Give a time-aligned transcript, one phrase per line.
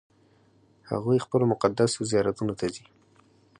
[0.91, 2.85] هغوی خپلو مقدسو زیارتونو ته ځي.